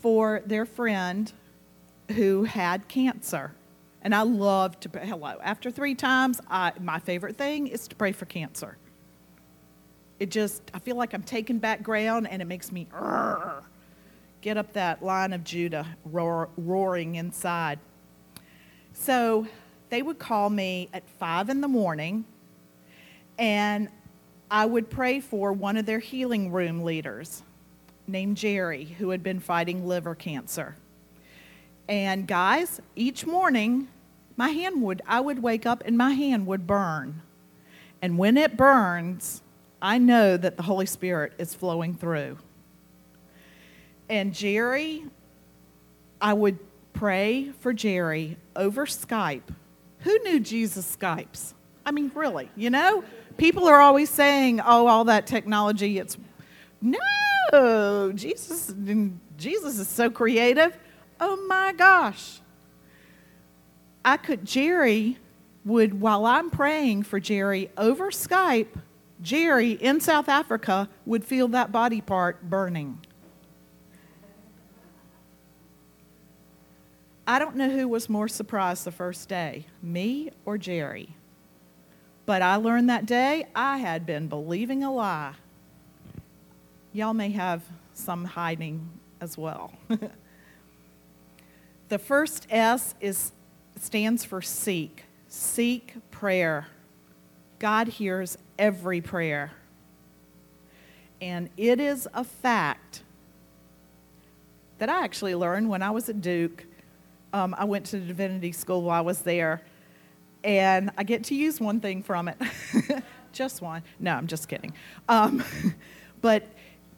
[0.00, 1.32] for their friend
[2.12, 3.52] who had cancer.
[4.02, 4.88] And I love to.
[4.98, 5.36] Hello.
[5.42, 8.76] After three times, I, my favorite thing is to pray for cancer.
[10.20, 12.86] It just, I feel like I'm taking back ground and it makes me
[14.42, 17.78] get up that lion of Judah roar, roaring inside.
[18.92, 19.46] So
[19.90, 22.24] they would call me at five in the morning
[23.38, 23.88] and
[24.50, 27.42] I would pray for one of their healing room leaders
[28.06, 30.76] named Jerry, who had been fighting liver cancer.
[31.88, 33.88] And guys, each morning,
[34.36, 37.22] my hand would, I would wake up and my hand would burn.
[38.00, 39.42] And when it burns,
[39.80, 42.38] I know that the Holy Spirit is flowing through.
[44.08, 45.04] And Jerry,
[46.20, 46.58] I would
[46.92, 49.42] pray for Jerry over Skype.
[50.00, 51.54] Who knew Jesus Skypes?
[51.84, 53.04] I mean, really, you know?
[53.36, 56.16] People are always saying, oh, all that technology, it's.
[56.80, 58.74] No, Jesus,
[59.38, 60.76] Jesus is so creative.
[61.20, 62.40] Oh my gosh.
[64.04, 65.18] I could, Jerry
[65.64, 68.68] would, while I'm praying for Jerry over Skype,
[69.22, 72.98] Jerry in South Africa would feel that body part burning.
[77.26, 81.16] I don't know who was more surprised the first day, me or Jerry.
[82.26, 85.34] But I learned that day I had been believing a lie.
[86.92, 87.62] Y'all may have
[87.94, 88.88] some hiding
[89.20, 89.72] as well.
[91.94, 93.30] the first S is
[93.80, 95.04] stands for seek.
[95.28, 96.66] Seek prayer.
[97.60, 99.52] God hears every prayer.
[101.20, 103.04] And it is a fact
[104.78, 106.66] that I actually learned when I was at Duke.
[107.32, 109.62] Um, I went to divinity school while I was there,
[110.42, 112.38] and I get to use one thing from it.
[113.32, 113.84] just one.
[114.00, 114.72] No, I'm just kidding.
[115.08, 115.44] Um,
[116.20, 116.42] but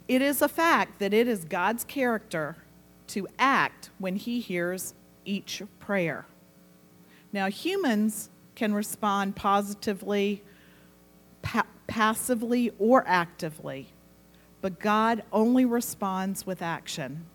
[0.08, 2.56] it is a fact that it is God's character
[3.08, 4.94] to act when He hears
[5.24, 6.26] each prayer.
[7.32, 10.42] Now, humans can respond positively
[11.42, 13.88] pa- passively or actively,
[14.60, 17.26] but God only responds with action.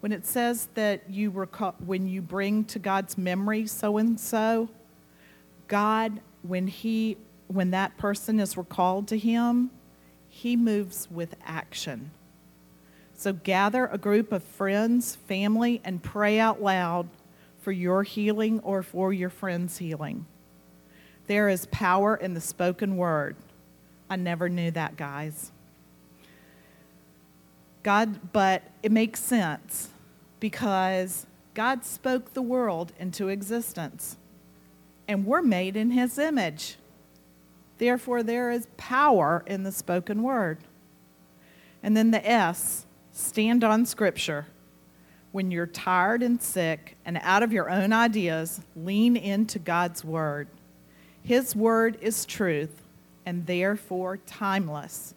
[0.00, 4.68] When it says that you recall, when you bring to God's memory so and so,
[5.68, 7.16] God, when he
[7.48, 9.70] when that person is recalled to him,
[10.28, 12.10] he moves with action.
[13.24, 17.08] So gather a group of friends, family, and pray out loud
[17.62, 20.26] for your healing or for your friend's healing.
[21.26, 23.36] There is power in the spoken word.
[24.10, 25.52] I never knew that, guys.
[27.82, 29.88] God, but it makes sense
[30.38, 34.18] because God spoke the world into existence,
[35.08, 36.76] and we're made in His image.
[37.78, 40.58] Therefore, there is power in the spoken word.
[41.82, 42.83] And then the S,
[43.14, 44.46] stand on Scripture.
[45.32, 50.48] When you're tired and sick and out of your own ideas, lean into God's word.
[51.22, 52.82] His word is truth
[53.24, 55.14] and therefore timeless.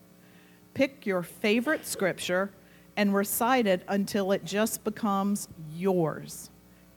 [0.74, 2.52] Pick your favorite scripture
[2.96, 6.50] and recite it until it just becomes yours,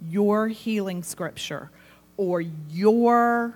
[0.08, 1.70] your healing scripture,
[2.16, 3.54] or your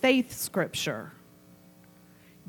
[0.00, 1.12] faith scripture.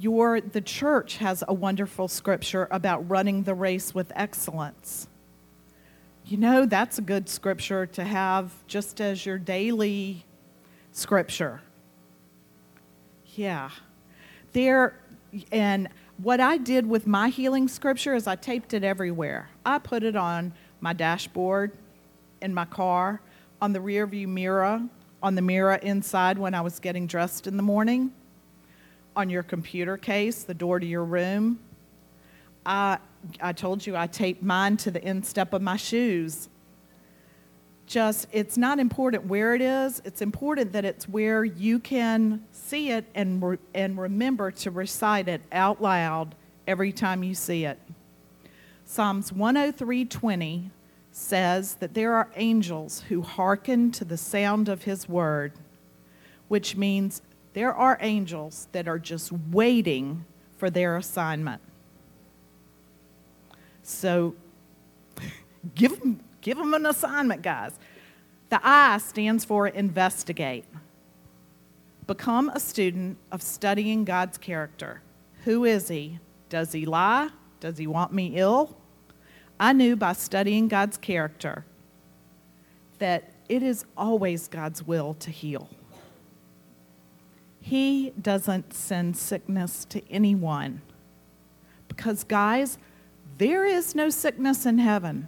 [0.02, 5.08] Your, the church has a wonderful scripture about running the race with excellence.
[6.26, 10.26] You know, that's a good scripture to have just as your daily
[10.91, 11.62] scripture.
[13.36, 13.70] Yeah.
[14.54, 14.99] There,
[15.52, 15.88] and
[16.18, 19.52] what I did with my healing scripture is I taped it everywhere.
[19.64, 21.74] I put it on my dashboard,
[22.41, 23.22] in my car,
[23.62, 24.82] on the rear view mirror,
[25.22, 28.12] on the mirror inside when I was getting dressed in the morning,
[29.16, 31.59] on your computer case, the door to your room.
[32.66, 32.97] I,
[33.41, 36.49] I told you I taped mine to the instep of my shoes.
[37.88, 42.91] Just, it's not important where it is, it's important that it's where you can see
[42.91, 46.36] it and, re- and remember to recite it out loud
[46.68, 47.80] every time you see it.
[48.86, 50.70] Psalms 103:20
[51.12, 55.53] says that there are angels who hearken to the sound of his word,
[56.47, 57.22] which means
[57.54, 60.26] there are angels that are just waiting
[60.58, 61.62] for their assignment.
[63.84, 64.36] So
[65.76, 67.78] give them, give them an assignment, guys.
[68.49, 70.66] The I stands for investigate.
[72.08, 75.02] Become a student of studying God's character.
[75.45, 76.20] Who is He?
[76.49, 77.30] Does He lie?
[77.60, 78.76] Does He want me ill?
[79.60, 81.66] I knew by studying God's character
[82.99, 85.70] that it is always God's will to heal.
[87.62, 90.82] He doesn't send sickness to anyone.
[91.88, 92.78] Because, guys,
[93.38, 95.28] there is no sickness in heaven.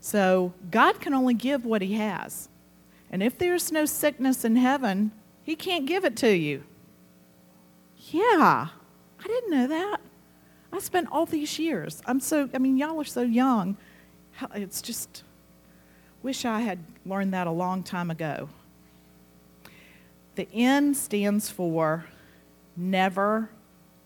[0.00, 2.48] So, God can only give what He has.
[3.10, 6.62] And if there's no sickness in heaven, He can't give it to you.
[8.10, 8.68] Yeah,
[9.18, 10.00] I didn't know that.
[10.72, 12.02] I spent all these years.
[12.06, 13.76] I'm so, I mean, y'all are so young.
[14.54, 15.22] It's just,
[16.22, 18.48] wish I had learned that a long time ago.
[20.36, 22.06] The N stands for
[22.76, 23.50] never,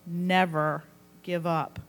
[0.05, 0.83] never
[1.23, 1.79] give up.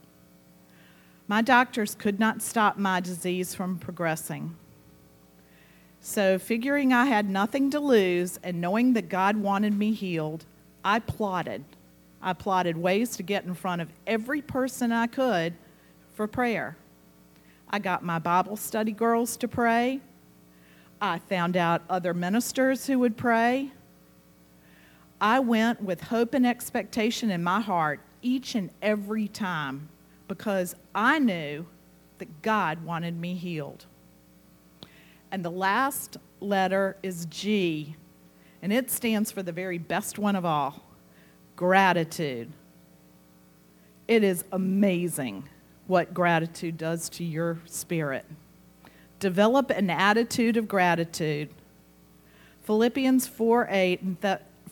[1.29, 4.57] My doctors could not stop my disease from progressing.
[6.01, 10.47] So, figuring I had nothing to lose and knowing that God wanted me healed,
[10.83, 11.65] I plotted.
[12.23, 15.55] I plotted ways to get in front of every person I could
[16.15, 16.77] for prayer.
[17.69, 20.01] I got my Bible study girls to pray.
[21.01, 23.71] I found out other ministers who would pray.
[25.21, 29.89] I went with hope and expectation in my heart each and every time
[30.29, 31.67] because I knew
[32.19, 33.87] that God wanted me healed.
[35.31, 37.97] And the last letter is G,
[38.63, 40.83] and it stands for the very best one of all
[41.57, 42.51] gratitude.
[44.09, 45.49] It is amazing
[45.87, 48.25] what gratitude does to your spirit.
[49.19, 51.51] Develop an attitude of gratitude.
[52.63, 54.21] Philippians 4 8 and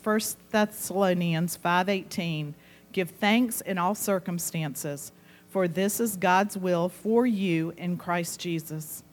[0.09, 0.21] 1
[0.53, 2.55] Thessalonians 5:18
[2.93, 5.13] Give thanks in all circumstances,
[5.51, 9.05] for this is God's will for you in Christ Jesus.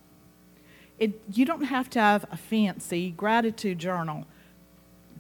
[0.98, 4.26] It, you don't have to have a fancy gratitude journal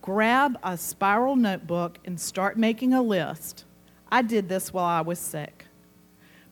[0.01, 3.65] grab a spiral notebook and start making a list.
[4.09, 5.65] I did this while I was sick.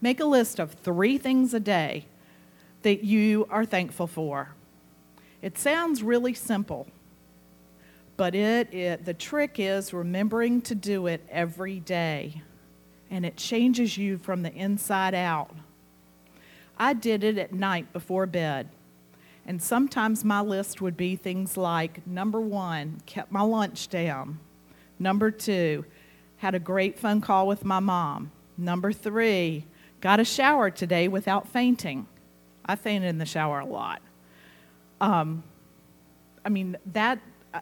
[0.01, 2.07] Make a list of three things a day
[2.81, 4.55] that you are thankful for.
[5.41, 6.87] It sounds really simple,
[8.17, 12.41] but it, it, the trick is remembering to do it every day,
[13.09, 15.55] and it changes you from the inside out.
[16.77, 18.69] I did it at night before bed.
[19.45, 24.39] And sometimes my list would be things like number one, kept my lunch down.
[24.99, 25.85] Number two,
[26.37, 28.31] had a great phone call with my mom.
[28.57, 29.65] Number three,
[29.99, 32.07] got a shower today without fainting.
[32.65, 34.01] I fainted in the shower a lot.
[35.01, 35.43] Um,
[36.45, 37.19] I mean, that,
[37.53, 37.59] uh,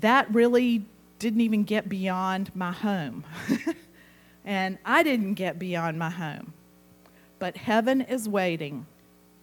[0.00, 0.84] that really
[1.18, 3.24] didn't even get beyond my home.
[4.44, 6.52] and I didn't get beyond my home.
[7.38, 8.86] But heaven is waiting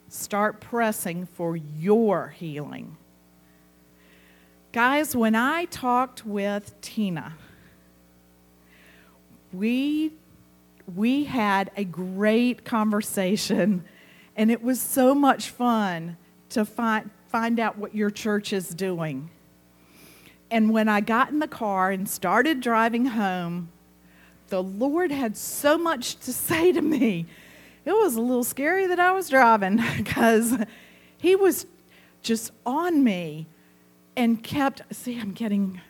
[0.07, 2.95] Start pressing for your healing.
[4.71, 7.33] Guys, when I talked with Tina,
[9.51, 10.13] we
[10.95, 13.83] we had a great conversation,
[14.35, 16.17] and it was so much fun
[16.49, 19.31] to find, find out what your church is doing.
[20.51, 23.69] And when I got in the car and started driving home,
[24.49, 27.25] the Lord had so much to say to me.
[27.85, 30.57] It was a little scary that I was driving because
[31.17, 31.65] He was
[32.21, 33.47] just on me
[34.15, 35.81] and kept, see, I'm getting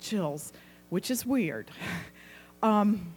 [0.00, 0.52] chills,
[0.88, 1.70] which is weird.
[2.64, 3.12] Um,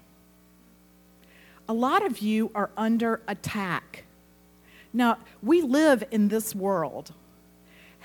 [1.70, 4.06] a lot of you are under attack.
[4.92, 7.14] Now, we live in this world.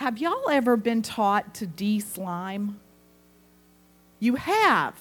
[0.00, 2.80] Have y'all ever been taught to de slime?
[4.18, 4.94] You have.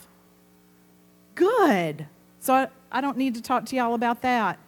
[1.35, 2.05] Good.
[2.41, 4.59] So I, I don't need to talk to y'all about that.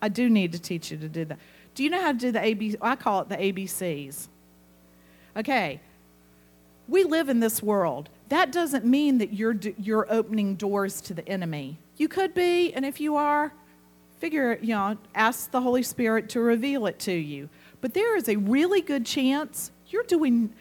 [0.00, 1.40] I do need to teach you to do that.
[1.74, 2.76] Do you know how to do the ABC?
[2.80, 4.28] I call it the ABCs.
[5.36, 5.80] Okay.
[6.86, 8.10] We live in this world.
[8.28, 11.78] That doesn't mean that you're, you're opening doors to the enemy.
[11.96, 13.52] You could be, and if you are,
[14.20, 17.48] figure, you know, ask the Holy Spirit to reveal it to you.
[17.80, 20.52] But there is a really good chance you're doing,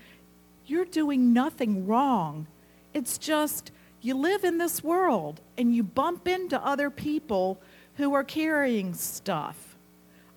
[0.65, 2.47] you're doing nothing wrong.
[2.93, 7.59] It's just you live in this world and you bump into other people
[7.95, 9.75] who are carrying stuff.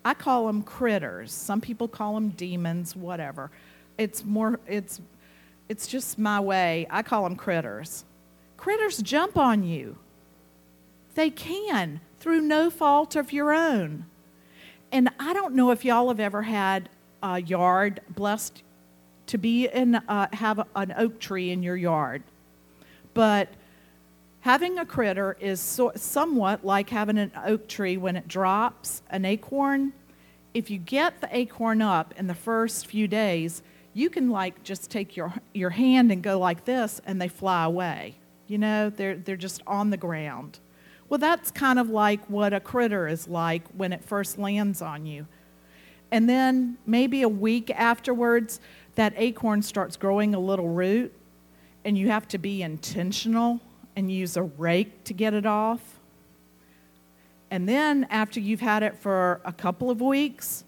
[0.03, 1.31] I call them critters.
[1.31, 3.51] Some people call them demons, whatever.
[3.97, 4.99] It's more, it's
[5.71, 6.85] it's just my way.
[6.89, 8.03] I call them critters.
[8.57, 9.97] Critters jump on you.
[11.15, 14.05] They can through no fault of your own.
[14.91, 16.89] And I don't know if y'all have ever had
[17.23, 18.63] a yard blessed
[19.27, 22.23] to be in, uh, have an oak tree in your yard.
[23.13, 23.49] But
[24.41, 29.25] having a critter is so, somewhat like having an oak tree when it drops an
[29.25, 29.93] acorn.
[30.53, 33.63] If you get the acorn up in the first few days,
[33.93, 37.65] you can like just take your your hand and go like this and they fly
[37.65, 38.15] away
[38.51, 40.59] you know they're they're just on the ground
[41.11, 45.05] well that's kind of like what a critter is like when it first lands on
[45.05, 45.27] you
[46.09, 48.61] and then maybe a week afterwards
[48.95, 51.13] that acorn starts growing a little root
[51.83, 53.59] and you have to be intentional
[53.97, 55.99] and use a rake to get it off
[57.49, 60.63] and then after you've had it for a couple of weeks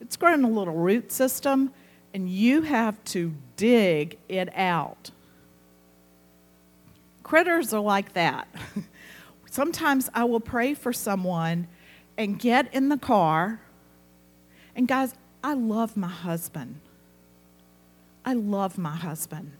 [0.00, 1.72] it's grown a little root system
[2.14, 5.10] and you have to dig it out.
[7.22, 8.48] Critters are like that.
[9.58, 11.66] Sometimes I will pray for someone
[12.16, 13.60] and get in the car.
[14.76, 16.78] And guys, I love my husband.
[18.24, 19.50] I love my husband.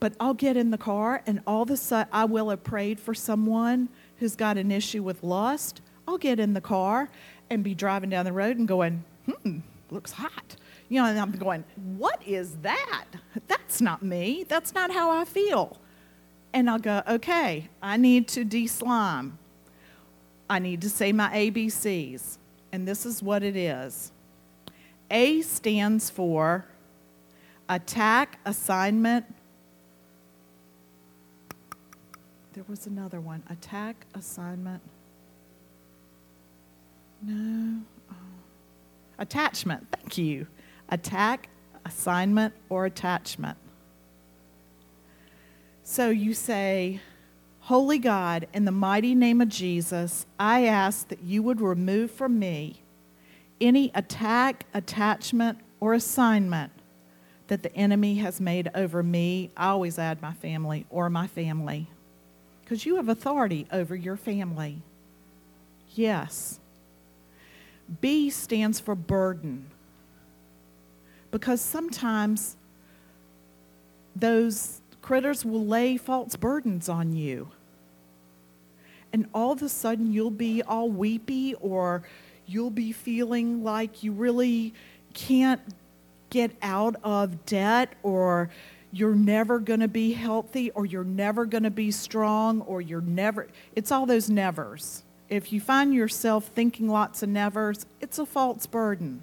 [0.00, 2.98] But I'll get in the car and all of a sudden I will have prayed
[2.98, 3.90] for someone
[4.20, 5.82] who's got an issue with lust.
[6.08, 7.10] I'll get in the car
[7.50, 9.58] and be driving down the road and going, hmm,
[9.90, 10.56] looks hot.
[10.88, 11.62] You know, and I'm going,
[11.98, 13.04] what is that?
[13.48, 14.46] That's not me.
[14.48, 15.76] That's not how I feel.
[16.56, 19.36] And I'll go, okay, I need to de slime.
[20.48, 22.38] I need to say my ABCs.
[22.72, 24.10] And this is what it is
[25.10, 26.64] A stands for
[27.68, 29.26] attack, assignment.
[32.54, 34.80] There was another one attack, assignment.
[37.20, 37.82] No.
[38.10, 38.14] Oh.
[39.18, 39.86] Attachment.
[39.92, 40.46] Thank you
[40.88, 41.50] attack,
[41.84, 43.58] assignment, or attachment.
[45.88, 47.00] So you say,
[47.60, 52.40] Holy God, in the mighty name of Jesus, I ask that you would remove from
[52.40, 52.82] me
[53.60, 56.72] any attack, attachment, or assignment
[57.46, 59.52] that the enemy has made over me.
[59.56, 61.86] I always add my family or my family
[62.64, 64.82] because you have authority over your family.
[65.94, 66.58] Yes.
[68.00, 69.66] B stands for burden
[71.30, 72.56] because sometimes
[74.16, 77.48] those critters will lay false burdens on you.
[79.12, 82.02] And all of a sudden, you'll be all weepy, or
[82.44, 84.74] you'll be feeling like you really
[85.14, 85.60] can't
[86.28, 88.50] get out of debt, or
[88.90, 93.00] you're never going to be healthy, or you're never going to be strong, or you're
[93.00, 93.46] never.
[93.76, 95.04] It's all those nevers.
[95.28, 99.22] If you find yourself thinking lots of nevers, it's a false burden.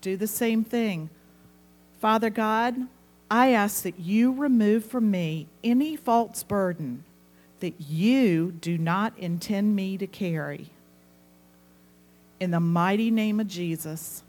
[0.00, 1.10] Do the same thing.
[2.00, 2.88] Father God,
[3.30, 7.04] I ask that you remove from me any false burden
[7.60, 10.70] that you do not intend me to carry.
[12.40, 14.22] In the mighty name of Jesus,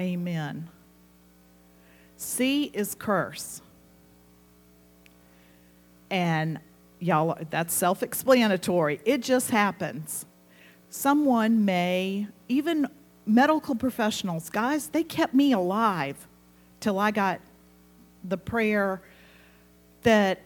[0.00, 0.68] amen.
[2.16, 3.62] C is curse.
[6.10, 6.58] And
[6.98, 9.00] y'all, that's self explanatory.
[9.04, 10.26] It just happens.
[10.90, 12.88] Someone may, even
[13.26, 16.26] medical professionals, guys, they kept me alive
[16.80, 17.40] till I got
[18.24, 19.02] the prayer
[20.02, 20.40] that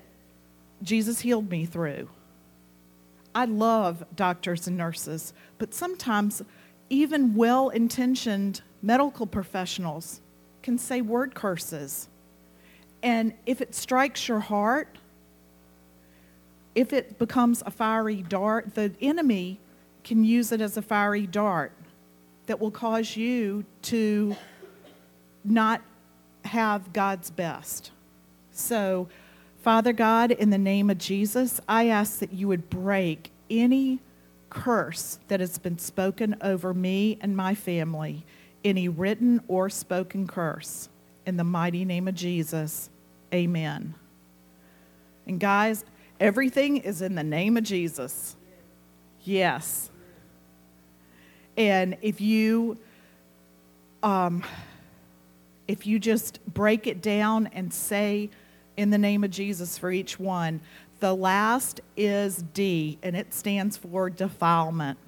[0.82, 2.08] Jesus healed me through.
[3.34, 6.42] I love doctors and nurses, but sometimes
[6.88, 10.20] even well intentioned medical professionals
[10.62, 12.08] can say word curses.
[13.02, 14.88] And if it strikes your heart,
[16.74, 19.58] if it becomes a fiery dart, the enemy
[20.04, 21.72] can use it as a fiery dart
[22.46, 24.36] that will cause you to
[25.44, 25.82] not
[26.47, 27.90] have God's best.
[28.53, 29.09] So,
[29.62, 34.01] Father God, in the name of Jesus, I ask that you would break any
[34.49, 38.24] curse that has been spoken over me and my family,
[38.64, 40.88] any written or spoken curse.
[41.26, 42.88] In the mighty name of Jesus,
[43.34, 43.94] amen.
[45.26, 45.84] And guys,
[46.20, 48.36] everything is in the name of Jesus.
[49.24, 49.90] Yes.
[51.57, 52.78] And if you
[54.03, 54.44] um,
[55.68, 58.30] if you just break it down and say
[58.76, 60.60] in the name of Jesus for each one,
[61.00, 64.98] the last is D, and it stands for defilement.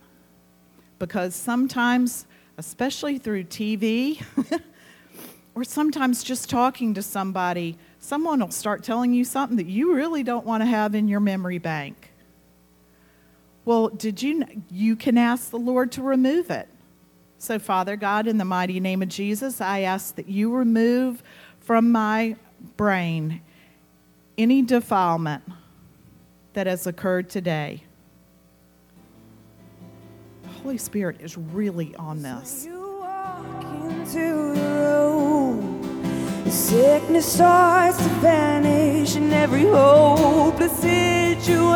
[0.99, 4.23] Because sometimes, especially through TV,
[5.55, 10.23] or sometimes just talking to somebody, someone will start telling you something that you really
[10.23, 12.13] don't want to have in your memory bank.
[13.65, 16.69] Well, did you you can ask the Lord to remove it.
[17.39, 21.23] So Father God, in the mighty name of Jesus, I ask that you remove
[21.61, 22.35] from my
[22.77, 23.41] brain
[24.37, 25.45] any defilement
[26.55, 27.85] that has occurred today.
[30.43, 32.67] The Holy Spirit is really on this.
[32.67, 41.69] You walk into the room, the sickness starts to vanish, and every hopeless situation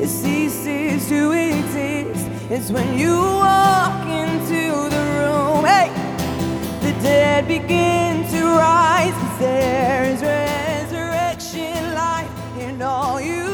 [0.00, 5.64] it ceases to exist is when you walk into the room.
[5.64, 5.88] Hey,
[6.80, 9.38] the dead begin to rise.
[9.38, 13.49] There is resurrection life in all you.